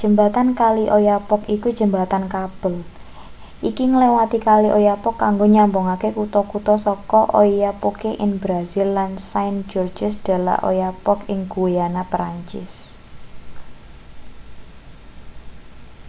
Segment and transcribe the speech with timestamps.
[0.00, 2.74] jembatan kali oyapock iku jembatan kabel
[3.68, 11.18] iki ngliwati kali oyapock kanggo nyambungake kutha-kutha saka oiapoque ing brasil lan saint-georges de l'oyapock
[11.32, 12.70] ing guyana prancis